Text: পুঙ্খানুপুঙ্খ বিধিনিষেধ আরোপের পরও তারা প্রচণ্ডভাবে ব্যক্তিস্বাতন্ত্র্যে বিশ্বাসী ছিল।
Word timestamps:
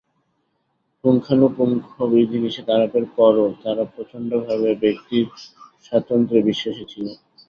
পুঙ্খানুপুঙ্খ 1.03 1.83
বিধিনিষেধ 2.11 2.67
আরোপের 2.75 3.05
পরও 3.15 3.47
তারা 3.61 3.83
প্রচণ্ডভাবে 3.93 4.69
ব্যক্তিস্বাতন্ত্র্যে 4.83 6.47
বিশ্বাসী 6.49 6.83
ছিল। 6.91 7.05